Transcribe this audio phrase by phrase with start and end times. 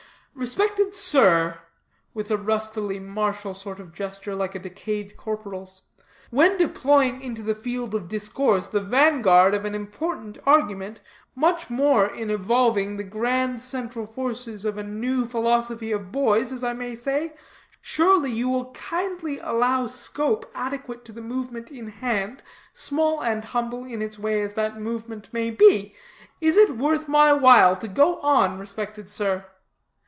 [0.33, 1.59] "Respected sir,"
[2.13, 5.83] with a rustily martial sort of gesture, like a decayed corporal's,
[6.31, 11.01] "when deploying into the field of discourse the vanguard of an important argument,
[11.35, 16.63] much more in evolving the grand central forces of a new philosophy of boys, as
[16.63, 17.33] I may say,
[17.81, 22.41] surely you will kindly allow scope adequate to the movement in hand,
[22.73, 25.93] small and humble in its way as that movement may be.
[26.39, 29.45] Is it worth my while to go on, respected sir?"